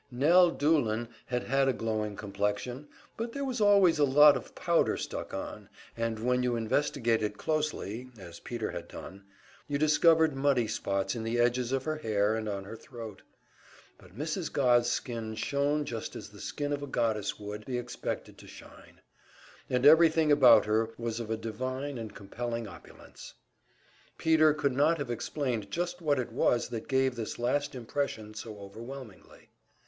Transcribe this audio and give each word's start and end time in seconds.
Nell 0.09 0.49
Doolin 0.49 1.09
had 1.27 1.43
had 1.43 1.67
a 1.67 1.73
glowing 1.73 2.15
complexion, 2.15 2.87
but 3.17 3.31
there 3.33 3.45
was 3.45 3.61
always 3.61 3.99
a 3.99 4.03
lot 4.03 4.35
of 4.35 4.55
powder 4.55 4.97
stuck 4.97 5.31
on, 5.31 5.69
and 5.95 6.17
when 6.17 6.41
you 6.41 6.55
investigated 6.55 7.37
closely, 7.37 8.09
as 8.17 8.39
Peter 8.39 8.71
had 8.71 8.87
done, 8.87 9.23
you 9.67 9.77
discovered 9.77 10.35
muddy 10.35 10.67
spots 10.67 11.13
in 11.15 11.21
the 11.21 11.37
edges 11.39 11.71
of 11.71 11.83
her 11.83 11.97
hair 11.97 12.33
and 12.33 12.49
on 12.49 12.63
her 12.63 12.75
throat. 12.75 13.21
But 13.99 14.17
Mrs. 14.17 14.51
Godd's 14.51 14.89
skin 14.89 15.35
shone 15.35 15.85
just 15.85 16.15
as 16.15 16.29
the 16.29 16.41
skin 16.41 16.73
of 16.73 16.81
a 16.81 16.87
goddess 16.87 17.39
would 17.39 17.63
be 17.67 17.77
expected 17.77 18.39
to 18.39 18.47
shine, 18.47 19.01
and 19.69 19.85
everything 19.85 20.31
about 20.31 20.65
her 20.65 20.89
was 20.97 21.19
of 21.19 21.29
a 21.29 21.37
divine 21.37 21.99
and 21.99 22.15
compelling 22.15 22.67
opulence. 22.67 23.35
Peter 24.17 24.51
could 24.55 24.73
not 24.73 24.97
have 24.97 25.11
explained 25.11 25.69
just 25.69 26.01
what 26.01 26.17
it 26.17 26.31
was 26.31 26.69
that 26.69 26.87
gave 26.87 27.13
this 27.15 27.37
last 27.37 27.75
impression 27.75 28.33
so 28.33 28.57
overwhelmingly. 28.57 29.49